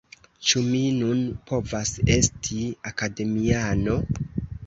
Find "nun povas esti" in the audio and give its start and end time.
1.01-2.57